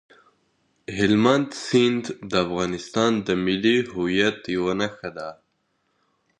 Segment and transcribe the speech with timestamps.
[0.97, 5.29] هلمند سیند د افغانستان د ملي هویت یوه نښه ده.